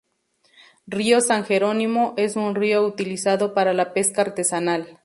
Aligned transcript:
Río 0.87 1.21
san 1.21 1.43
jerónimo, 1.45 2.15
es 2.17 2.35
un 2.35 2.55
río 2.55 2.83
utilizado 2.87 3.53
para 3.53 3.71
la 3.75 3.93
pesca 3.93 4.23
artesanal. 4.23 4.97